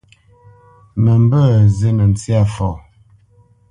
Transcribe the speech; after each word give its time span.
Mə 1.03 1.13
mbə̄ 1.23 1.43
zînə 1.77 2.05
ntsyâ 2.11 2.41
fɔ. 2.53 2.69